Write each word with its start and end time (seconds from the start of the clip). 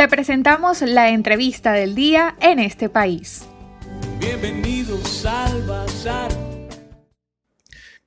Te 0.00 0.08
presentamos 0.08 0.80
la 0.80 1.10
entrevista 1.10 1.72
del 1.72 1.94
día 1.94 2.34
en 2.40 2.58
este 2.58 2.88
país. 2.88 3.42
Bienvenidos 4.18 5.26
al 5.26 5.62
Bazar. 5.64 6.32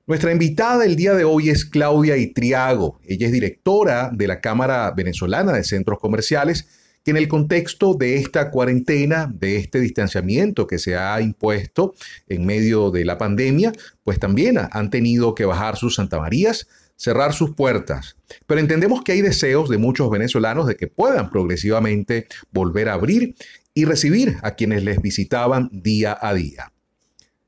Nuestra 0.04 0.32
invitada 0.32 0.78
del 0.78 0.96
día 0.96 1.14
de 1.14 1.22
hoy 1.22 1.50
es 1.50 1.64
Claudia 1.64 2.16
Itriago. 2.16 2.98
Ella 3.06 3.26
es 3.26 3.32
directora 3.32 4.10
de 4.12 4.26
la 4.26 4.40
Cámara 4.40 4.90
Venezolana 4.90 5.52
de 5.52 5.62
Centros 5.62 6.00
Comerciales, 6.00 6.66
que 7.04 7.12
en 7.12 7.16
el 7.16 7.28
contexto 7.28 7.94
de 7.94 8.16
esta 8.16 8.50
cuarentena, 8.50 9.30
de 9.32 9.58
este 9.58 9.78
distanciamiento 9.78 10.66
que 10.66 10.80
se 10.80 10.96
ha 10.96 11.20
impuesto 11.20 11.94
en 12.26 12.44
medio 12.44 12.90
de 12.90 13.04
la 13.04 13.18
pandemia, 13.18 13.70
pues 14.02 14.18
también 14.18 14.58
han 14.68 14.90
tenido 14.90 15.36
que 15.36 15.44
bajar 15.44 15.76
sus 15.76 15.94
Santa 15.94 16.18
Marías, 16.18 16.66
cerrar 16.96 17.32
sus 17.32 17.54
puertas. 17.54 18.16
Pero 18.46 18.60
entendemos 18.60 19.02
que 19.02 19.12
hay 19.12 19.20
deseos 19.20 19.68
de 19.68 19.78
muchos 19.78 20.10
venezolanos 20.10 20.66
de 20.66 20.76
que 20.76 20.86
puedan 20.86 21.30
progresivamente 21.30 22.26
volver 22.50 22.88
a 22.88 22.94
abrir 22.94 23.34
y 23.74 23.84
recibir 23.84 24.36
a 24.42 24.52
quienes 24.52 24.84
les 24.84 25.00
visitaban 25.02 25.68
día 25.72 26.16
a 26.20 26.34
día. 26.34 26.72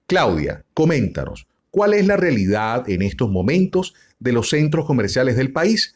Claudia, 0.07 0.65
coméntanos, 0.75 1.47
¿cuál 1.71 1.95
es 1.95 2.07
la 2.07 2.17
realidad 2.17 2.89
en 2.89 3.03
estos 3.03 3.31
momentos 3.31 3.95
de 4.19 4.33
los 4.33 4.51
centros 4.51 4.87
comerciales 4.87 5.37
del 5.37 5.53
país 5.53 5.95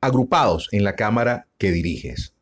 agrupados 0.00 0.68
en 0.72 0.84
la 0.84 0.96
Cámara 0.96 1.46
que 1.58 1.72
diriges? 1.72 2.34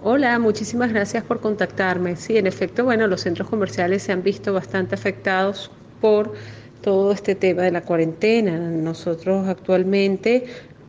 Hola, 0.00 0.38
muchísimas 0.38 0.92
gracias 0.92 1.24
por 1.24 1.40
contactarme. 1.40 2.14
Sí, 2.14 2.36
en 2.36 2.46
efecto, 2.46 2.84
bueno, 2.84 3.08
los 3.08 3.22
centros 3.22 3.48
comerciales 3.48 4.04
se 4.04 4.12
han 4.12 4.22
visto 4.22 4.52
bastante 4.52 4.94
afectados 4.94 5.72
por 6.00 6.34
todo 6.80 7.12
este 7.12 7.34
tema 7.34 7.62
de 7.62 7.70
la 7.70 7.82
cuarentena. 7.82 8.58
Nosotros 8.58 9.48
actualmente 9.48 10.46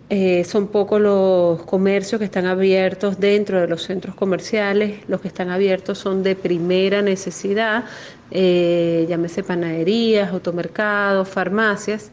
eh, 0.09 0.43
son 0.43 0.67
pocos 0.67 0.99
los 0.99 1.61
comercios 1.63 2.17
que 2.17 2.25
están 2.25 2.47
abiertos 2.47 3.19
dentro 3.19 3.61
de 3.61 3.67
los 3.67 3.83
centros 3.83 4.15
comerciales, 4.15 5.07
los 5.07 5.21
que 5.21 5.27
están 5.27 5.49
abiertos 5.49 5.99
son 5.99 6.23
de 6.23 6.35
primera 6.35 7.03
necesidad, 7.03 7.83
eh, 8.31 9.05
llámese 9.07 9.43
panaderías, 9.43 10.31
automercados, 10.31 11.29
farmacias. 11.29 12.11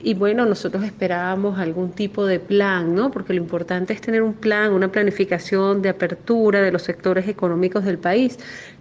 Y 0.00 0.14
bueno, 0.14 0.46
nosotros 0.46 0.84
esperábamos 0.84 1.58
algún 1.58 1.90
tipo 1.90 2.24
de 2.24 2.38
plan, 2.38 2.94
¿no? 2.94 3.10
Porque 3.10 3.32
lo 3.32 3.40
importante 3.40 3.92
es 3.94 4.00
tener 4.00 4.22
un 4.22 4.34
plan, 4.34 4.72
una 4.72 4.92
planificación 4.92 5.82
de 5.82 5.88
apertura 5.88 6.60
de 6.62 6.70
los 6.70 6.82
sectores 6.82 7.26
económicos 7.28 7.84
del 7.84 7.98
país. 7.98 8.38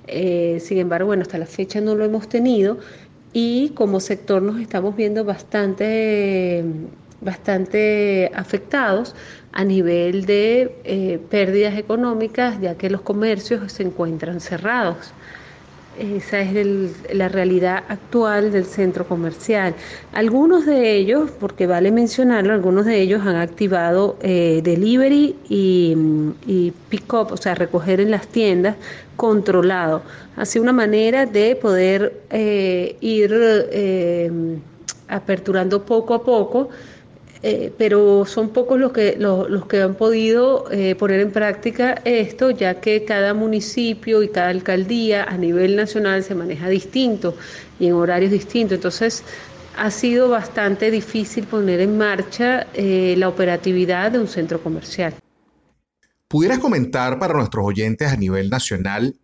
Eh, 0.08 0.60
sin 0.62 0.78
embargo, 0.78 1.08
bueno, 1.08 1.24
hasta 1.24 1.38
la 1.38 1.48
fecha 1.48 1.82
no 1.82 1.96
lo 1.96 2.06
hemos 2.06 2.30
tenido 2.30 2.78
y 3.40 3.70
como 3.76 4.00
sector 4.00 4.42
nos 4.42 4.60
estamos 4.60 4.96
viendo 4.96 5.24
bastante 5.24 6.66
bastante 7.22 8.32
afectados 8.34 9.14
a 9.52 9.64
nivel 9.64 10.26
de 10.26 10.76
eh, 10.84 11.20
pérdidas 11.30 11.78
económicas, 11.78 12.60
ya 12.60 12.76
que 12.80 12.90
los 12.90 13.02
comercios 13.02 13.72
se 13.72 13.84
encuentran 13.84 14.40
cerrados. 14.40 15.14
Esa 16.00 16.42
es 16.42 16.92
la 17.12 17.28
realidad 17.28 17.84
actual 17.88 18.52
del 18.52 18.66
centro 18.66 19.08
comercial. 19.08 19.74
Algunos 20.14 20.66
de 20.68 20.96
ellos, 20.96 21.32
porque 21.40 21.66
vale 21.66 21.92
mencionarlo, 21.92 22.54
algunos 22.54 22.86
de 22.86 23.02
ellos 23.02 23.26
han 23.26 23.36
activado 23.36 24.16
eh, 24.22 24.62
delivery 24.64 25.36
y, 25.50 26.72
pick-up, 26.90 27.32
o 27.32 27.38
sea, 27.38 27.56
recoger 27.56 28.00
en 28.00 28.12
las 28.12 28.28
tiendas 28.28 28.76
controlado. 29.16 30.04
Así 30.36 30.60
una 30.60 30.74
manera 30.74 31.26
de 31.26 31.56
poder 31.56 32.22
eh, 32.30 32.96
ir 33.02 33.34
aperturando 35.08 35.84
poco 35.84 36.14
a 36.14 36.24
poco 36.24 36.70
eh, 37.44 37.72
pero 37.78 38.26
son 38.26 38.50
pocos 38.50 38.80
los 38.80 38.92
que, 38.92 39.16
los, 39.18 39.66
que 39.68 39.82
han 39.82 39.96
podido 39.96 40.66
eh, 40.72 40.96
poner 40.96 41.20
en 41.20 41.32
práctica 41.32 42.02
esto, 42.04 42.50
ya 42.50 42.82
que 42.82 43.06
cada 43.06 43.34
municipio 43.34 44.24
y 44.24 44.30
cada 44.30 44.50
alcaldía 44.50 45.24
a 45.24 45.38
nivel 45.38 45.76
nacional 45.76 46.24
se 46.24 46.34
maneja 46.34 46.68
distinto 46.68 47.36
y 47.80 47.88
en 47.88 47.94
horarios 47.94 48.32
distintos. 48.32 48.76
Entonces, 48.76 49.24
ha 49.78 49.92
sido 49.92 50.30
bastante 50.30 50.90
difícil 50.90 51.46
poner 51.46 51.80
en 51.80 51.98
marcha 51.98 52.68
eh, 52.74 53.14
la 53.18 53.30
operatividad 53.30 54.12
de 54.12 54.20
un 54.20 54.28
centro 54.28 54.62
comercial. 54.62 55.14
¿Pudieras 56.28 56.60
comentar 56.60 57.20
para 57.20 57.36
nuestros 57.36 57.66
oyentes 57.66 58.12
a 58.12 58.18
nivel 58.18 58.50
nacional 58.50 59.16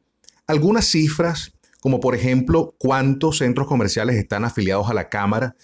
algunas 0.45 0.85
cifras, 0.85 1.51
como 1.81 1.99
por 1.99 2.15
ejemplo 2.15 2.75
cuántos 2.77 3.39
centros 3.39 3.67
comerciales 3.67 4.15
están 4.15 4.45
afiliados 4.45 4.89
a 4.89 4.93
la 4.93 5.09
Cámara? 5.09 5.55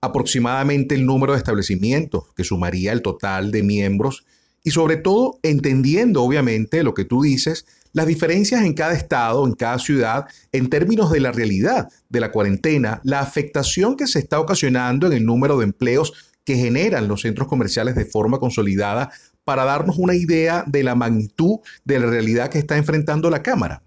Aproximadamente 0.00 0.94
el 0.94 1.06
número 1.06 1.32
de 1.32 1.38
establecimientos 1.38 2.24
que 2.36 2.44
sumaría 2.44 2.92
el 2.92 3.02
total 3.02 3.50
de 3.50 3.62
miembros 3.62 4.24
y 4.62 4.70
sobre 4.70 4.96
todo 4.96 5.38
entendiendo 5.42 6.22
obviamente 6.22 6.82
lo 6.82 6.94
que 6.94 7.04
tú 7.04 7.22
dices, 7.22 7.66
las 7.92 8.06
diferencias 8.06 8.64
en 8.64 8.74
cada 8.74 8.92
estado, 8.92 9.46
en 9.46 9.54
cada 9.54 9.78
ciudad, 9.78 10.26
en 10.52 10.68
términos 10.68 11.10
de 11.10 11.20
la 11.20 11.32
realidad 11.32 11.88
de 12.08 12.20
la 12.20 12.30
cuarentena, 12.30 13.00
la 13.02 13.20
afectación 13.20 13.96
que 13.96 14.06
se 14.06 14.18
está 14.18 14.38
ocasionando 14.40 15.06
en 15.06 15.14
el 15.14 15.24
número 15.24 15.58
de 15.58 15.64
empleos 15.64 16.12
que 16.44 16.56
generan 16.56 17.08
los 17.08 17.22
centros 17.22 17.48
comerciales 17.48 17.94
de 17.94 18.04
forma 18.04 18.38
consolidada 18.38 19.10
para 19.44 19.64
darnos 19.64 19.96
una 19.98 20.14
idea 20.14 20.64
de 20.66 20.82
la 20.82 20.94
magnitud 20.94 21.60
de 21.84 21.98
la 21.98 22.06
realidad 22.06 22.50
que 22.50 22.58
está 22.58 22.76
enfrentando 22.76 23.30
la 23.30 23.42
Cámara. 23.42 23.82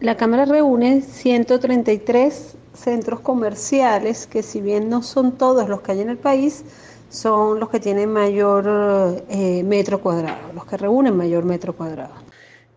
La 0.00 0.16
Cámara 0.16 0.44
reúne 0.44 1.02
133 1.02 2.56
centros 2.72 3.20
comerciales 3.20 4.26
que 4.26 4.42
si 4.42 4.60
bien 4.60 4.88
no 4.88 5.02
son 5.02 5.32
todos 5.32 5.68
los 5.68 5.80
que 5.82 5.92
hay 5.92 6.00
en 6.00 6.10
el 6.10 6.18
país, 6.18 6.64
son 7.08 7.60
los 7.60 7.68
que 7.70 7.78
tienen 7.78 8.12
mayor 8.12 9.24
eh, 9.28 9.62
metro 9.62 10.00
cuadrado, 10.00 10.52
los 10.52 10.64
que 10.66 10.76
reúnen 10.76 11.16
mayor 11.16 11.44
metro 11.44 11.74
cuadrado. 11.74 12.14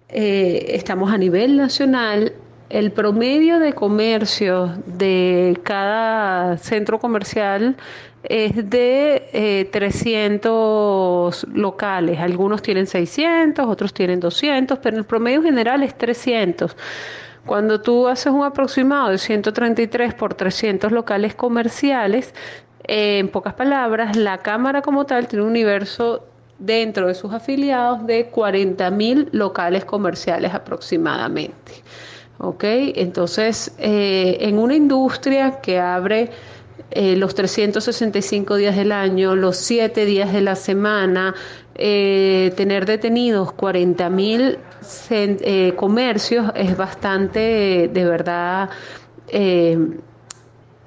Eh, 0.09 0.67
estamos 0.75 1.11
a 1.11 1.17
nivel 1.17 1.57
nacional. 1.57 2.33
El 2.69 2.91
promedio 2.91 3.59
de 3.59 3.73
comercio 3.73 4.77
de 4.85 5.57
cada 5.63 6.57
centro 6.57 6.99
comercial 6.99 7.77
es 8.29 8.69
de 8.69 9.69
300 9.71 11.43
eh, 11.43 11.47
locales. 11.53 12.19
Algunos 12.19 12.61
tienen 12.61 12.87
600, 12.87 13.65
otros 13.65 13.93
tienen 13.93 14.19
200, 14.19 14.79
pero 14.79 14.97
el 14.97 15.05
promedio 15.05 15.41
general 15.41 15.83
es 15.83 15.97
300. 15.97 16.75
Cuando 17.45 17.79
tú 17.79 18.07
haces 18.07 18.31
un 18.33 18.43
aproximado 18.43 19.09
de 19.09 19.17
133 19.17 20.13
por 20.13 20.33
300 20.33 20.91
locales 20.91 21.33
comerciales, 21.33 22.33
eh, 22.83 23.19
en 23.19 23.29
pocas 23.29 23.53
palabras, 23.53 24.17
la 24.17 24.39
Cámara 24.39 24.81
como 24.81 25.05
tal 25.05 25.27
tiene 25.27 25.43
un 25.43 25.51
universo 25.51 26.25
dentro 26.59 27.07
de 27.07 27.15
sus 27.15 27.33
afiliados 27.33 28.05
de 28.05 28.31
40.000 28.31 29.29
locales 29.31 29.85
comerciales 29.85 30.53
aproximadamente. 30.53 31.83
¿Ok? 32.39 32.63
Entonces, 32.65 33.73
eh, 33.79 34.37
en 34.41 34.59
una 34.59 34.75
industria 34.75 35.59
que 35.61 35.79
abre 35.79 36.29
eh, 36.91 37.15
los 37.15 37.35
365 37.35 38.55
días 38.55 38.75
del 38.75 38.91
año, 38.91 39.35
los 39.35 39.57
7 39.57 40.05
días 40.05 40.31
de 40.31 40.41
la 40.41 40.55
semana, 40.55 41.35
eh, 41.75 42.53
tener 42.55 42.85
detenidos 42.85 43.51
40 43.51 44.09
mil 44.09 44.57
eh, 45.09 45.73
comercios 45.75 46.51
es 46.55 46.77
bastante, 46.77 47.89
de 47.93 48.05
verdad, 48.05 48.69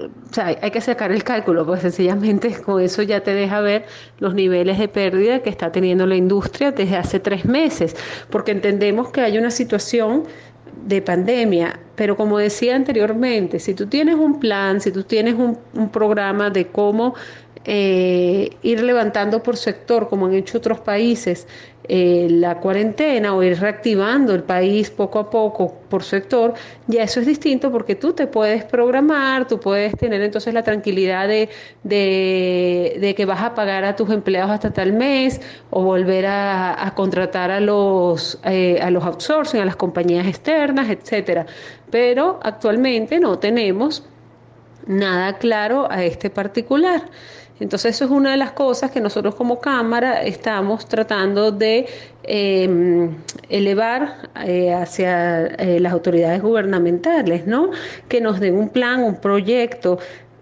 o 0.00 0.32
sea, 0.32 0.46
hay 0.60 0.70
que 0.70 0.80
sacar 0.80 1.12
el 1.12 1.22
cálculo, 1.24 1.66
pues 1.66 1.82
sencillamente 1.82 2.54
con 2.64 2.80
eso 2.80 3.02
ya 3.02 3.20
te 3.20 3.34
deja 3.34 3.60
ver 3.60 3.84
los 4.18 4.34
niveles 4.34 4.78
de 4.78 4.88
pérdida 4.88 5.40
que 5.40 5.50
está 5.50 5.70
teniendo 5.72 6.06
la 6.06 6.16
industria 6.16 6.72
desde 6.72 6.96
hace 6.96 7.20
tres 7.20 7.44
meses, 7.44 7.96
porque 8.30 8.52
entendemos 8.52 9.10
que 9.10 9.20
hay 9.20 9.38
una 9.38 9.50
situación 9.50 10.24
de 10.86 11.02
pandemia, 11.02 11.78
pero 11.96 12.16
como 12.16 12.38
decía 12.38 12.76
anteriormente, 12.76 13.58
si 13.58 13.74
tú 13.74 13.86
tienes 13.86 14.14
un 14.14 14.40
plan, 14.40 14.80
si 14.80 14.90
tú 14.90 15.02
tienes 15.04 15.34
un, 15.34 15.58
un 15.74 15.90
programa 15.90 16.50
de 16.50 16.66
cómo 16.68 17.14
eh, 17.64 18.56
ir 18.62 18.82
levantando 18.82 19.42
por 19.42 19.56
sector, 19.56 20.08
como 20.08 20.26
han 20.26 20.34
hecho 20.34 20.58
otros 20.58 20.80
países, 20.80 21.46
eh, 21.92 22.28
la 22.30 22.60
cuarentena 22.60 23.34
o 23.34 23.42
ir 23.42 23.58
reactivando 23.58 24.32
el 24.34 24.44
país 24.44 24.90
poco 24.90 25.18
a 25.18 25.28
poco 25.28 25.74
por 25.88 26.04
sector, 26.04 26.54
ya 26.86 27.02
eso 27.02 27.18
es 27.20 27.26
distinto 27.26 27.72
porque 27.72 27.96
tú 27.96 28.12
te 28.12 28.26
puedes 28.28 28.64
programar, 28.64 29.48
tú 29.48 29.58
puedes 29.58 29.96
tener 29.96 30.20
entonces 30.22 30.54
la 30.54 30.62
tranquilidad 30.62 31.26
de, 31.26 31.48
de, 31.82 33.14
que 33.16 33.24
vas 33.24 33.42
a 33.42 33.54
pagar 33.54 33.84
a 33.84 33.96
tus 33.96 34.08
empleados 34.10 34.52
hasta 34.52 34.72
tal 34.72 34.92
mes 34.92 35.40
o 35.70 35.82
volver 35.82 36.26
a, 36.26 36.92
contratar 36.94 37.50
a 37.50 37.60
los, 37.60 38.38
eh, 38.44 38.78
a 38.80 38.90
los 38.90 39.02
outsourcing, 39.04 39.60
a 39.60 39.64
las 39.64 39.76
compañías 39.76 40.26
externas, 40.26 40.88
etcétera. 40.88 41.46
Pero 41.90 42.38
actualmente 42.42 43.18
no 43.18 43.38
tenemos 43.38 44.04
nada 44.86 45.38
claro 45.38 45.90
a 45.90 46.04
este 46.04 46.30
particular. 46.30 47.02
Entonces 47.60 47.94
eso 47.94 48.06
es 48.06 48.10
una 48.10 48.30
de 48.32 48.38
las 48.38 48.52
cosas 48.52 48.90
que 48.90 49.00
nosotros 49.00 49.34
como 49.34 49.60
Cámara 49.60 50.22
estamos 50.22 50.86
tratando 50.86 51.52
de 51.52 51.86
em, 52.22 53.14
elevar 53.48 54.30
eh, 54.44 54.72
hacia 54.72 55.46
eh, 55.46 55.78
las 55.78 55.92
autoridades 55.92 56.42
gubernamentales, 56.42 57.46
¿no? 57.46 57.70
Que 58.08 58.20
nos 58.20 58.40
den 58.40 58.56
un 58.56 58.70
plan, 58.70 59.02
un 59.02 59.16
proyecto. 59.16 59.98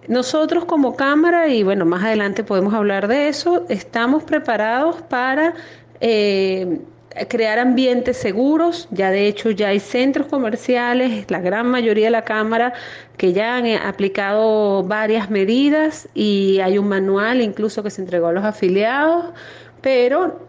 Nosotros 0.06 0.64
como 0.64 0.96
Cámara, 0.96 1.48
y 1.48 1.62
bueno, 1.64 1.84
más 1.84 2.04
adelante 2.04 2.44
podemos 2.44 2.72
hablar 2.72 3.08
de 3.08 3.28
eso, 3.28 3.66
estamos 3.68 4.22
preparados 4.24 5.02
para... 5.02 5.54
Eh, 6.00 6.78
crear 7.26 7.58
ambientes 7.58 8.16
seguros. 8.16 8.88
Ya 8.90 9.10
de 9.10 9.26
hecho 9.26 9.50
ya 9.50 9.68
hay 9.68 9.80
centros 9.80 10.26
comerciales, 10.28 11.30
la 11.30 11.40
gran 11.40 11.66
mayoría 11.66 12.06
de 12.06 12.10
la 12.10 12.22
Cámara, 12.22 12.72
que 13.16 13.32
ya 13.32 13.56
han 13.56 13.66
eh, 13.66 13.78
aplicado 13.82 14.82
varias 14.84 15.30
medidas 15.30 16.08
y 16.14 16.60
hay 16.60 16.78
un 16.78 16.88
manual 16.88 17.40
incluso 17.40 17.82
que 17.82 17.90
se 17.90 18.02
entregó 18.02 18.28
a 18.28 18.32
los 18.32 18.44
afiliados, 18.44 19.26
pero 19.80 20.40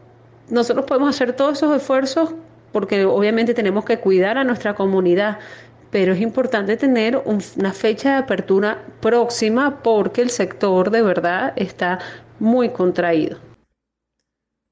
nosotros 0.50 0.86
podemos 0.86 1.10
hacer 1.10 1.34
todos 1.34 1.58
esos 1.58 1.76
esfuerzos 1.76 2.34
porque 2.72 3.06
obviamente 3.06 3.54
tenemos 3.54 3.86
que 3.86 3.98
cuidar 3.98 4.38
a 4.38 4.44
nuestra 4.44 4.76
comunidad, 4.76 5.40
pero 5.92 6.14
es 6.14 6.22
importante 6.22 6.78
tener 6.78 7.22
una 7.26 7.74
fecha 7.74 8.12
de 8.12 8.18
apertura 8.18 8.84
próxima 9.02 9.82
porque 9.82 10.22
el 10.22 10.30
sector 10.30 10.92
de 10.92 11.02
verdad 11.02 11.54
está 11.56 12.00
muy 12.40 12.70
contraído. 12.70 13.49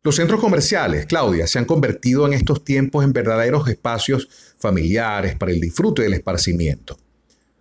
Los 0.07 0.15
centros 0.15 0.39
comerciales, 0.39 1.05
Claudia, 1.05 1.47
se 1.47 1.59
han 1.59 1.65
convertido 1.65 2.25
en 2.25 2.31
estos 2.31 2.63
tiempos 2.63 3.03
en 3.03 3.11
verdaderos 3.11 3.67
espacios 3.67 4.29
familiares 4.57 5.35
para 5.35 5.51
el 5.51 5.59
disfrute 5.59 6.01
del 6.01 6.13
esparcimiento. 6.13 6.97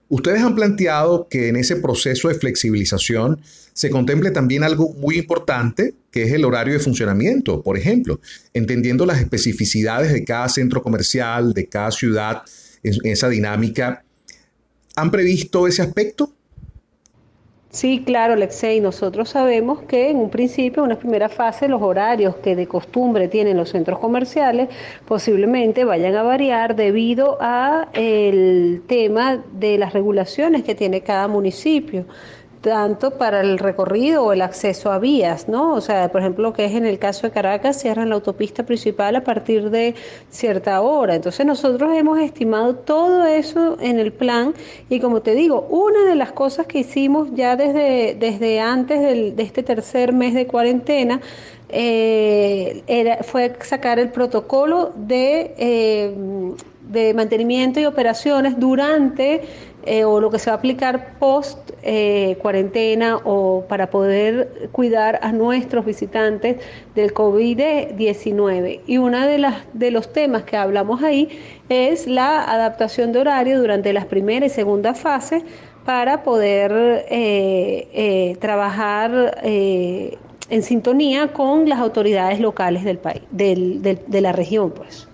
Ustedes 0.09 0.43
han 0.43 0.55
planteado 0.55 1.27
que 1.29 1.49
en 1.49 1.57
ese 1.57 1.75
proceso 1.75 2.29
de 2.29 2.37
flexibilización 2.37 3.41
se 3.73 3.91
contemple 3.91 4.31
también 4.31 4.63
algo 4.63 4.95
muy 4.95 5.19
importante, 5.19 5.97
que 6.13 6.23
es 6.23 6.33
el 6.33 6.45
horario 6.45 6.75
de 6.75 6.79
funcionamiento, 6.79 7.65
por 7.65 7.77
ejemplo, 7.77 8.21
entendiendo 8.55 9.07
las 9.07 9.19
especificidades 9.19 10.13
de 10.13 10.23
cada 10.23 10.49
centro 10.49 10.85
comercial, 10.85 11.53
de 11.53 11.67
cada 11.67 11.91
ciudad, 11.91 12.43
en 12.85 13.11
esa 13.11 13.29
dinámica. 13.29 14.05
¿Han 14.95 15.11
previsto 15.11 15.67
ese 15.67 15.83
aspecto? 15.83 16.33
Sí, 17.77 18.03
claro, 18.07 18.33
Alexei. 18.33 18.81
Nosotros 18.81 19.29
sabemos 19.29 19.83
que 19.83 20.09
en 20.09 20.17
un 20.17 20.31
principio, 20.31 20.83
en 20.83 20.93
una 20.93 20.99
primera 20.99 21.29
fase, 21.29 21.69
los 21.69 21.83
horarios 21.83 22.37
que 22.37 22.57
de 22.57 22.67
costumbre 22.67 23.29
tienen 23.29 23.59
los 23.59 23.69
centros 23.69 23.99
comerciales 23.99 24.71
posiblemente 25.07 25.85
vayan 25.85 26.15
a 26.15 26.23
variar 26.23 26.75
debido 26.75 27.37
a 27.39 27.89
el 27.93 28.83
tema 28.87 29.45
de 29.53 29.77
las 29.77 29.93
regulaciones 29.93 30.65
que 30.65 30.75
tiene 30.75 31.03
cada 31.03 31.29
municipio 31.29 32.07
tanto 32.67 33.13
para 33.13 33.43
el 33.43 33.59
recorrido 33.59 34.25
o 34.25 34.33
el 34.33 34.43
acceso 34.43 34.91
a 34.91 34.99
vías, 34.99 35.49
¿no? 35.49 35.75
O 35.75 35.81
sea, 35.81 36.11
por 36.11 36.21
ejemplo, 36.21 36.43
lo 36.43 36.53
que 36.53 36.65
es 36.65 36.75
en 36.75 36.85
el 36.85 36.99
caso 36.99 37.29
de 37.29 37.31
Caracas, 37.31 37.81
cierran 37.81 38.09
la 38.09 38.17
autopista 38.17 38.65
principal 38.65 39.15
a 39.15 39.23
partir 39.23 39.71
de 39.71 39.95
cierta 40.31 40.81
hora. 40.81 41.15
Entonces 41.15 41.47
nosotros 41.47 41.97
hemos 41.97 42.19
estimado 42.19 42.75
todo 42.75 43.25
eso 43.25 43.77
en 43.81 44.01
el 44.01 44.13
plan 44.13 44.53
y 44.89 44.99
como 44.99 45.23
te 45.23 45.37
digo, 45.37 45.69
una 45.71 46.11
de 46.11 46.17
las 46.17 46.33
cosas 46.33 46.67
que 46.67 46.81
hicimos 46.81 47.29
ya 47.35 47.55
desde, 47.55 48.17
desde 48.19 48.59
antes 48.59 49.01
de 49.37 49.43
este 49.43 49.63
tercer 49.63 50.13
mes 50.13 50.35
de 50.35 50.49
cuarentena, 50.49 51.21
eh, 51.69 52.83
era, 52.89 53.23
fue 53.23 53.57
sacar 53.61 54.01
el 54.01 54.11
protocolo 54.11 54.93
de, 54.97 55.55
eh, 55.57 56.15
de 56.89 57.15
mantenimiento 57.15 57.81
y 57.81 57.85
operaciones 57.85 58.59
durante 58.59 59.43
eh, 59.89 60.05
o 60.05 60.21
lo 60.21 60.31
que 60.31 60.41
se 60.41 60.51
va 60.51 60.55
a 60.55 60.59
aplicar 60.59 61.17
post 61.21 61.71
eh, 61.83 62.37
cuarentena 62.43 63.19
o 63.25 63.65
para 63.69 63.89
poder 63.89 64.69
cuidar 64.73 65.21
a 65.23 65.31
nuestros 65.31 65.85
visitantes 65.85 66.57
del 66.97 67.15
COVID-19. 67.15 68.81
Y 68.87 68.99
uno 68.99 69.25
de, 69.25 69.39
las, 69.39 69.55
de 69.75 69.93
los 69.93 70.13
temas 70.13 70.43
que 70.43 70.57
hablamos 70.57 71.05
ahí 71.05 71.29
es 71.69 72.09
la 72.09 72.43
adaptación 72.51 73.13
de 73.13 73.21
horario 73.21 73.61
durante 73.61 73.93
las 73.93 74.07
primera 74.07 74.47
y 74.47 74.51
segunda 74.51 74.93
fases 74.93 75.45
para 75.85 76.25
poder 76.25 77.07
eh, 77.09 78.37
trabajar 78.41 79.39
en 79.45 80.63
sintonía 80.65 81.29
con 81.29 81.69
las 81.69 81.79
autoridades 81.79 82.41
locales 82.41 82.83
del 82.83 82.99
país, 82.99 83.23
de 83.31 84.21
la 84.21 84.33
región, 84.33 84.73
pues. 84.73 85.07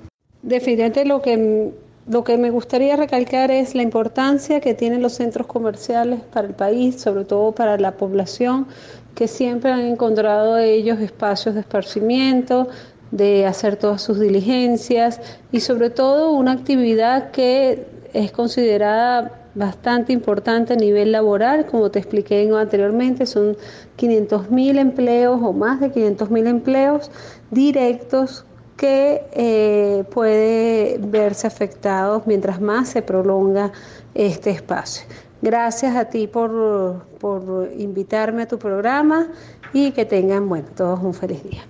Definitivamente 0.43 1.05
lo 1.05 1.23
que 1.23 1.73
lo 2.09 2.25
que 2.25 2.37
me 2.37 2.51
gustaría 2.51 2.97
recalcar 2.97 3.53
es 3.53 3.77
la 3.77 3.83
importancia 3.83 4.61
que 4.61 4.75
tienen 4.75 5.03
los 5.03 5.13
centros 5.13 5.47
comerciales 5.47 6.21
para 6.21 6.49
el 6.49 6.55
país, 6.55 7.01
sobre 7.01 7.25
todo 7.25 7.53
para 7.53 7.79
la 7.79 7.93
población, 7.93 8.67
que 9.15 9.29
siempre 9.29 9.71
han 9.71 9.83
encontrado 9.83 10.59
ellos 10.59 10.99
espacios 10.99 11.55
de 11.55 11.61
esparcimiento, 11.61 12.67
de 13.13 13.47
hacer 13.47 13.77
todas 13.77 14.03
sus 14.03 14.19
diligencias 14.19 15.21
y 15.53 15.61
sobre 15.61 15.91
todo 15.91 16.33
una 16.33 16.53
actividad 16.53 17.31
que 17.31 17.87
es 18.13 18.33
considerada 18.33 19.39
bastante 19.55 20.13
importante 20.13 20.73
a 20.73 20.77
nivel 20.77 21.13
laboral, 21.13 21.67
como 21.67 21.91
te 21.91 22.01
expliqué 22.01 22.51
anteriormente, 22.53 23.27
son 23.27 23.57
500.000 23.97 24.79
empleos 24.79 25.41
o 25.41 25.53
más 25.53 25.79
de 25.79 25.93
500.000 25.93 26.49
empleos 26.49 27.11
directos 27.53 28.45
que 28.83 29.23
eh, 29.33 30.03
puede 30.11 30.99
verse 30.99 31.47
afectados 31.47 32.27
mientras 32.27 32.61
más 32.61 32.89
se 32.89 33.01
prolonga 33.01 33.71
este 34.13 34.51
espacio. 34.51 35.05
Gracias 35.41 35.95
a 35.95 36.07
ti 36.07 36.27
por, 36.27 37.07
por 37.21 37.71
invitarme 37.79 38.43
a 38.43 38.49
tu 38.49 38.59
programa 38.59 39.29
y 39.73 39.93
que 39.93 40.05
tengan, 40.05 40.49
bueno, 40.49 40.67
todos 40.77 40.99
un 41.01 41.15
feliz 41.15 41.45
día. 41.45 41.65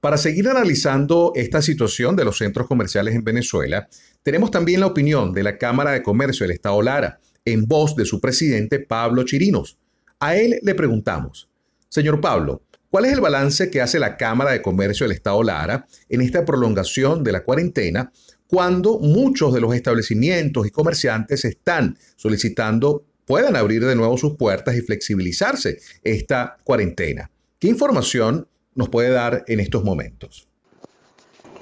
Para 0.00 0.16
seguir 0.16 0.48
analizando 0.48 1.32
esta 1.34 1.60
situación 1.60 2.16
de 2.16 2.24
los 2.24 2.38
centros 2.38 2.66
comerciales 2.66 3.14
en 3.14 3.22
Venezuela, 3.22 3.88
tenemos 4.22 4.50
también 4.50 4.80
la 4.80 4.86
opinión 4.86 5.34
de 5.34 5.42
la 5.42 5.58
Cámara 5.58 5.90
de 5.90 6.02
Comercio 6.02 6.44
del 6.44 6.54
Estado 6.54 6.80
Lara, 6.80 7.20
en 7.44 7.66
voz 7.66 7.94
de 7.94 8.06
su 8.06 8.22
presidente 8.22 8.78
Pablo 8.78 9.24
Chirinos. 9.24 9.76
A 10.18 10.34
él 10.34 10.60
le 10.62 10.74
preguntamos, 10.74 11.50
señor 11.90 12.22
Pablo, 12.22 12.62
¿Cuál 12.90 13.06
es 13.06 13.12
el 13.12 13.20
balance 13.20 13.70
que 13.70 13.80
hace 13.80 13.98
la 13.98 14.16
Cámara 14.16 14.52
de 14.52 14.62
Comercio 14.62 15.04
del 15.04 15.16
Estado 15.16 15.42
Lara 15.42 15.86
en 16.08 16.20
esta 16.20 16.44
prolongación 16.44 17.24
de 17.24 17.32
la 17.32 17.42
cuarentena 17.42 18.12
cuando 18.46 19.00
muchos 19.00 19.52
de 19.52 19.60
los 19.60 19.74
establecimientos 19.74 20.66
y 20.66 20.70
comerciantes 20.70 21.44
están 21.44 21.98
solicitando 22.14 23.04
puedan 23.24 23.56
abrir 23.56 23.84
de 23.84 23.96
nuevo 23.96 24.16
sus 24.16 24.36
puertas 24.36 24.76
y 24.76 24.82
flexibilizarse 24.82 25.80
esta 26.04 26.58
cuarentena? 26.62 27.30
¿Qué 27.58 27.66
información 27.68 28.46
nos 28.76 28.88
puede 28.88 29.10
dar 29.10 29.44
en 29.48 29.58
estos 29.58 29.82
momentos? 29.82 30.46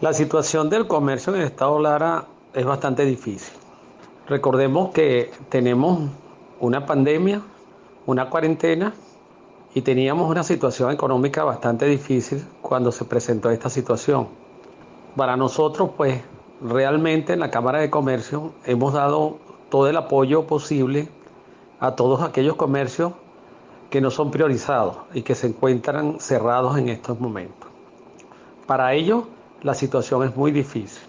La 0.03 0.13
situación 0.13 0.69
del 0.69 0.87
comercio 0.87 1.35
en 1.35 1.41
el 1.41 1.47
Estado 1.47 1.81
Lara 1.81 2.27
es 2.53 2.67
bastante 2.67 3.07
difícil. 3.07 3.55
Recordemos 4.29 4.93
que 4.93 5.31
tenemos 5.49 6.11
una 6.61 6.85
pandemia, 6.85 7.41
una 8.05 8.29
cuarentena 8.29 8.93
y 9.75 9.83
teníamos 9.83 10.31
una 10.31 10.45
situación 10.45 10.93
económica 10.93 11.43
bastante 11.43 11.87
difícil 11.87 12.45
cuando 12.63 12.93
se 12.93 13.05
presentó 13.05 13.51
esta 13.51 13.69
situación. 13.69 14.29
Para 15.17 15.37
nosotros, 15.37 15.91
pues, 15.97 16.23
realmente 16.63 17.33
en 17.33 17.41
la 17.41 17.51
Cámara 17.51 17.81
de 17.81 17.91
Comercio 17.91 18.53
hemos 18.65 18.93
dado 18.93 19.39
todo 19.71 19.89
el 19.89 19.97
apoyo 19.97 20.47
posible 20.47 21.09
a 21.81 21.97
todos 21.97 22.23
aquellos 22.23 22.55
comercios 22.55 23.13
que 23.91 24.01
no 24.01 24.11
son 24.13 24.31
priorizados 24.31 24.97
y 25.13 25.23
que 25.23 25.35
se 25.35 25.49
encuentran 25.49 26.21
cerrados 26.21 26.79
en 26.79 26.89
estos 26.89 27.19
momentos. 27.19 27.69
Para 28.67 28.95
ellos, 28.95 29.25
la 29.63 29.75
situación 29.75 30.23
es 30.23 30.37
muy 30.37 30.53
difícil. 30.53 31.03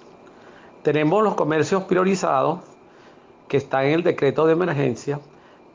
Tenemos 0.82 1.24
los 1.24 1.36
comercios 1.36 1.84
priorizados 1.84 2.60
que 3.48 3.58
están 3.58 3.86
en 3.86 3.94
el 3.94 4.04
decreto 4.04 4.48
de 4.48 4.54
emergencia 4.54 5.20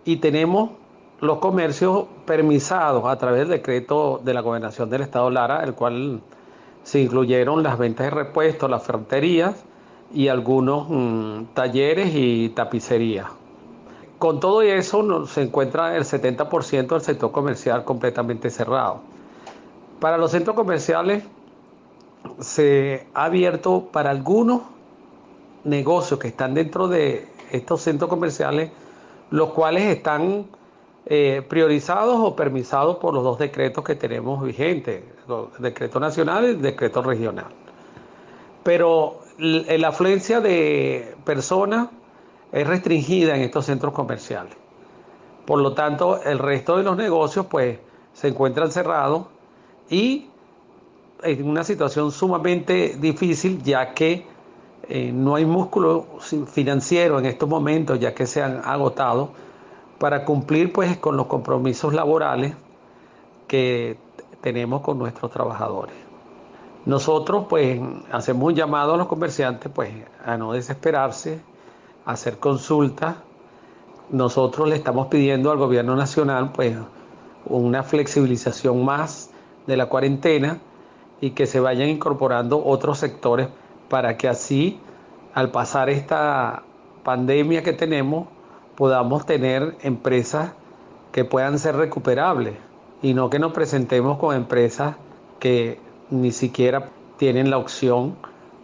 y 0.04 0.16
tenemos 0.16 0.70
los 1.20 1.38
comercios 1.38 2.04
permisados 2.24 3.04
a 3.06 3.16
través 3.16 3.40
del 3.40 3.48
decreto 3.48 4.20
de 4.24 4.34
la 4.34 4.40
gobernación 4.40 4.88
del 4.88 5.02
Estado 5.02 5.30
Lara, 5.30 5.62
el 5.64 5.74
cual 5.74 6.20
se 6.82 7.00
incluyeron 7.00 7.62
las 7.62 7.78
ventas 7.78 8.06
de 8.06 8.10
repuestos, 8.10 8.70
las 8.70 8.82
ferreterías 8.82 9.54
y 10.12 10.28
algunos 10.28 10.86
mm, 10.88 11.54
talleres 11.54 12.10
y 12.14 12.48
tapicerías. 12.50 13.26
Con 14.18 14.40
todo 14.40 14.62
eso 14.62 15.26
se 15.26 15.42
encuentra 15.42 15.96
el 15.96 16.04
70% 16.04 16.88
del 16.88 17.00
sector 17.00 17.30
comercial 17.32 17.84
completamente 17.84 18.50
cerrado. 18.50 19.00
Para 19.98 20.16
los 20.16 20.30
centros 20.30 20.56
comerciales 20.56 21.24
se 22.38 23.06
ha 23.14 23.24
abierto 23.24 23.88
para 23.92 24.10
algunos 24.10 24.62
negocios 25.64 26.18
que 26.18 26.28
están 26.28 26.54
dentro 26.54 26.88
de 26.88 27.28
estos 27.50 27.82
centros 27.82 28.08
comerciales, 28.08 28.70
los 29.30 29.50
cuales 29.50 29.84
están 29.84 30.46
eh, 31.06 31.42
priorizados 31.48 32.16
o 32.18 32.36
permisados 32.36 32.96
por 32.98 33.14
los 33.14 33.24
dos 33.24 33.38
decretos 33.38 33.82
que 33.82 33.94
tenemos 33.94 34.42
vigentes, 34.44 35.02
decreto 35.58 35.98
nacional 35.98 36.44
y 36.44 36.48
el 36.48 36.62
decreto 36.62 37.02
regional. 37.02 37.46
Pero 38.62 39.20
la 39.38 39.88
afluencia 39.88 40.40
de 40.40 41.14
personas 41.24 41.88
es 42.52 42.66
restringida 42.66 43.34
en 43.34 43.42
estos 43.42 43.66
centros 43.66 43.94
comerciales. 43.94 44.54
Por 45.46 45.60
lo 45.60 45.72
tanto, 45.72 46.22
el 46.22 46.38
resto 46.38 46.76
de 46.76 46.82
los 46.82 46.96
negocios 46.96 47.46
pues 47.46 47.78
se 48.12 48.28
encuentran 48.28 48.70
cerrados 48.70 49.26
y 49.88 50.28
en 51.22 51.48
una 51.48 51.64
situación 51.64 52.12
sumamente 52.12 52.96
difícil 52.98 53.62
ya 53.62 53.94
que 53.94 54.26
eh, 54.88 55.10
no 55.12 55.34
hay 55.34 55.44
músculo 55.44 56.06
financiero 56.52 57.18
en 57.18 57.26
estos 57.26 57.48
momentos 57.48 57.98
ya 58.00 58.14
que 58.14 58.26
se 58.26 58.42
han 58.42 58.60
agotado 58.64 59.30
para 60.00 60.24
cumplir 60.24 60.72
pues 60.72 60.96
con 60.96 61.18
los 61.18 61.26
compromisos 61.26 61.92
laborales 61.92 62.54
que 63.46 63.98
tenemos 64.40 64.80
con 64.80 64.98
nuestros 64.98 65.30
trabajadores. 65.30 65.94
Nosotros 66.86 67.44
pues 67.50 67.78
hacemos 68.10 68.44
un 68.44 68.54
llamado 68.54 68.94
a 68.94 68.96
los 68.96 69.08
comerciantes 69.08 69.70
pues 69.70 69.90
a 70.24 70.38
no 70.38 70.54
desesperarse, 70.54 71.42
a 72.06 72.12
hacer 72.12 72.38
consultas. 72.38 73.16
Nosotros 74.08 74.70
le 74.70 74.76
estamos 74.76 75.08
pidiendo 75.08 75.50
al 75.50 75.58
gobierno 75.58 75.94
nacional 75.94 76.50
pues 76.52 76.74
una 77.44 77.82
flexibilización 77.82 78.82
más 78.82 79.30
de 79.66 79.76
la 79.76 79.90
cuarentena 79.90 80.60
y 81.20 81.32
que 81.32 81.44
se 81.44 81.60
vayan 81.60 81.90
incorporando 81.90 82.64
otros 82.64 82.96
sectores 82.96 83.48
para 83.90 84.16
que 84.16 84.28
así 84.28 84.80
al 85.34 85.50
pasar 85.50 85.90
esta 85.90 86.62
pandemia 87.04 87.62
que 87.62 87.74
tenemos 87.74 88.28
podamos 88.80 89.26
tener 89.26 89.76
empresas 89.82 90.52
que 91.12 91.26
puedan 91.26 91.58
ser 91.58 91.76
recuperables 91.76 92.54
y 93.02 93.12
no 93.12 93.28
que 93.28 93.38
nos 93.38 93.52
presentemos 93.52 94.16
con 94.16 94.34
empresas 94.34 94.96
que 95.38 95.78
ni 96.08 96.32
siquiera 96.32 96.88
tienen 97.18 97.50
la 97.50 97.58
opción 97.58 98.16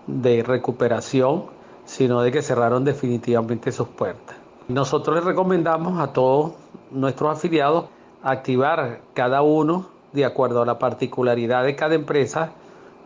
de 0.06 0.42
recuperación, 0.42 1.44
sino 1.84 2.22
de 2.22 2.32
que 2.32 2.40
cerraron 2.40 2.82
definitivamente 2.82 3.72
sus 3.72 3.88
puertas. 3.88 4.38
Nosotros 4.68 5.16
les 5.16 5.24
recomendamos 5.26 6.00
a 6.00 6.14
todos 6.14 6.52
nuestros 6.90 7.36
afiliados 7.36 7.84
activar 8.22 9.02
cada 9.12 9.42
uno, 9.42 9.84
de 10.14 10.24
acuerdo 10.24 10.62
a 10.62 10.64
la 10.64 10.78
particularidad 10.78 11.62
de 11.62 11.76
cada 11.76 11.94
empresa, 11.94 12.52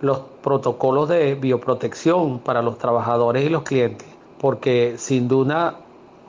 los 0.00 0.20
protocolos 0.44 1.08
de 1.08 1.34
bioprotección 1.34 2.38
para 2.38 2.62
los 2.62 2.78
trabajadores 2.78 3.44
y 3.44 3.48
los 3.48 3.64
clientes, 3.64 4.06
porque 4.40 4.94
sin 4.96 5.26
duda 5.26 5.80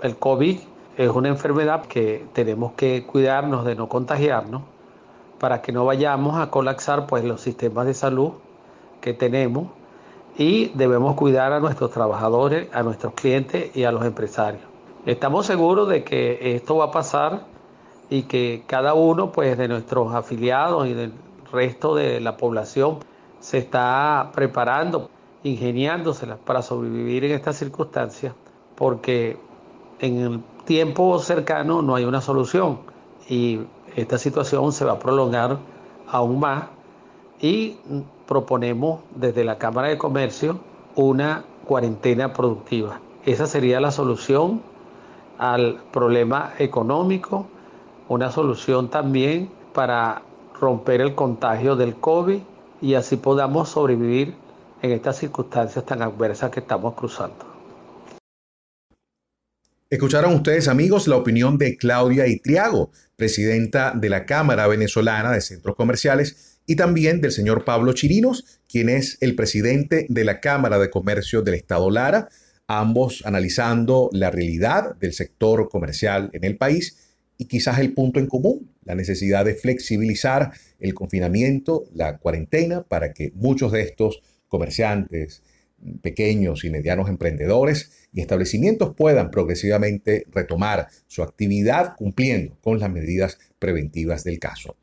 el 0.02 0.18
COVID 0.18 0.71
es 0.98 1.10
una 1.10 1.30
enfermedad 1.30 1.86
que 1.86 2.26
tenemos 2.34 2.74
que 2.74 3.06
cuidarnos 3.06 3.66
de 3.66 3.76
no 3.76 3.88
contagiarnos 3.88 4.64
para 5.40 5.62
que 5.62 5.72
no 5.72 5.86
vayamos 5.86 6.40
a 6.40 6.52
colapsar 6.52 7.08
pues 7.08 7.24
los 7.24 7.42
sistemas 7.42 7.86
de 7.86 7.94
salud 7.94 8.34
que 9.00 9.14
tenemos 9.14 9.68
y 10.38 10.70
debemos 10.70 11.16
cuidar 11.16 11.54
a 11.54 11.60
nuestros 11.60 11.92
trabajadores, 11.92 12.68
a 12.74 12.84
nuestros 12.84 13.14
clientes 13.14 13.76
y 13.76 13.84
a 13.84 13.92
los 13.92 14.06
empresarios. 14.06 14.64
Estamos 15.06 15.46
seguros 15.46 15.90
de 15.90 16.04
que 16.04 16.56
esto 16.56 16.78
va 16.78 16.86
a 16.86 16.92
pasar 16.92 17.46
y 18.10 18.24
que 18.24 18.64
cada 18.68 18.94
uno 18.94 19.32
pues 19.32 19.58
de 19.58 19.68
nuestros 19.68 20.14
afiliados 20.14 20.88
y 20.88 20.94
del 20.94 21.14
resto 21.52 21.96
de 21.96 22.20
la 22.20 22.38
población 22.38 23.00
se 23.40 23.58
está 23.58 24.32
preparando, 24.34 25.10
ingeniándoselas 25.44 26.38
para 26.38 26.62
sobrevivir 26.62 27.26
en 27.26 27.32
estas 27.32 27.58
circunstancias, 27.58 28.34
porque 28.76 29.38
en 30.00 30.18
el 30.18 30.40
tiempo 30.66 31.18
cercano 31.20 31.82
no 31.82 31.96
hay 31.96 32.06
una 32.06 32.22
solución 32.22 32.80
y 33.30 33.62
esta 33.96 34.18
situación 34.18 34.72
se 34.72 34.86
va 34.86 34.94
a 34.94 35.00
prolongar 35.00 35.58
aún 36.08 36.40
más 36.40 36.66
y 37.42 37.78
proponemos 38.28 39.02
desde 39.16 39.44
la 39.44 39.58
Cámara 39.58 39.90
de 39.90 39.98
Comercio 39.98 40.60
una 40.96 41.44
cuarentena 41.66 42.34
productiva. 42.34 43.00
Esa 43.26 43.48
sería 43.48 43.80
la 43.80 43.92
solución 43.92 44.62
al 45.38 45.82
problema 45.92 46.54
económico, 46.60 47.48
una 48.10 48.32
solución 48.32 48.90
también 48.90 49.50
para 49.74 50.22
romper 50.60 51.02
el 51.02 51.16
contagio 51.16 51.76
del 51.76 51.96
COVID 51.96 52.40
y 52.82 52.94
así 52.96 53.18
podamos 53.18 53.70
sobrevivir 53.70 54.36
en 54.82 54.92
estas 54.92 55.18
circunstancias 55.18 55.86
tan 55.86 56.02
adversas 56.02 56.52
que 56.52 56.60
estamos 56.60 56.94
cruzando. 56.94 57.51
Escucharon 59.92 60.34
ustedes, 60.34 60.70
amigos, 60.70 61.10
la 61.10 61.18
opinión 61.18 61.58
de 61.58 61.76
Claudia 61.76 62.26
Itriago, 62.26 62.94
presidenta 63.18 63.92
de 63.94 64.08
la 64.08 64.26
Cámara 64.26 64.66
Venezolana 64.66 65.34
de 65.34 65.42
Centros 65.42 65.76
Comerciales, 65.76 66.60
y 66.66 66.78
también 66.78 67.20
del 67.20 67.34
señor 67.34 67.66
Pablo 67.66 67.92
Chirinos, 67.92 68.62
quien 68.70 68.88
es 68.88 69.18
el 69.20 69.36
presidente 69.36 70.06
de 70.08 70.24
la 70.24 70.40
Cámara 70.40 70.80
de 70.80 70.90
Comercio 70.90 71.42
del 71.42 71.56
Estado 71.56 71.92
Lara, 71.92 72.30
ambos 72.68 73.22
analizando 73.26 74.10
la 74.14 74.32
realidad 74.32 74.96
del 74.96 75.12
sector 75.12 75.68
comercial 75.68 76.30
en 76.32 76.46
el 76.46 76.56
país 76.56 76.96
y 77.38 77.48
quizás 77.48 77.78
el 77.80 77.94
punto 77.94 78.22
en 78.22 78.28
común, 78.28 78.72
la 78.86 78.96
necesidad 78.96 79.44
de 79.44 79.56
flexibilizar 79.56 80.54
el 80.80 80.94
confinamiento, 80.94 81.84
la 81.94 82.18
cuarentena, 82.18 82.84
para 82.84 83.12
que 83.12 83.34
muchos 83.36 83.74
de 83.74 83.82
estos 83.82 84.22
comerciantes, 84.48 85.44
pequeños 86.02 86.64
y 86.64 86.70
medianos 86.70 87.10
emprendedores 87.10 88.08
y 88.14 88.22
establecimientos 88.22 88.94
puedan 88.96 89.32
progresivamente 89.32 90.26
retomar 90.32 90.88
su 91.08 91.24
actividad 91.24 91.96
cumpliendo 91.96 92.58
con 92.62 92.80
las 92.80 92.92
medidas 92.92 93.38
preventivas 93.60 94.24
del 94.24 94.40
caso. 94.40 94.76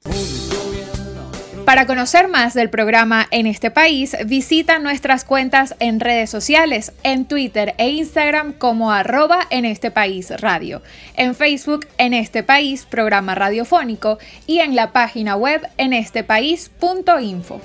Para 1.68 1.86
conocer 1.86 2.28
más 2.28 2.54
del 2.54 2.70
programa 2.70 3.28
en 3.30 3.46
este 3.46 3.70
país, 3.70 4.16
visita 4.24 4.78
nuestras 4.78 5.26
cuentas 5.26 5.74
en 5.80 6.00
redes 6.00 6.30
sociales, 6.30 6.94
en 7.02 7.26
Twitter 7.26 7.74
e 7.76 7.90
Instagram 7.90 8.54
como 8.54 8.90
arroba 8.90 9.40
en 9.50 9.66
este 9.66 9.90
país 9.90 10.30
radio, 10.40 10.80
en 11.14 11.34
Facebook 11.34 11.86
en 11.98 12.14
este 12.14 12.42
país 12.42 12.86
programa 12.86 13.34
radiofónico 13.34 14.16
y 14.46 14.60
en 14.60 14.76
la 14.76 14.92
página 14.92 15.36
web 15.36 15.60
en 15.76 15.92
estepaís.info. 15.92 17.60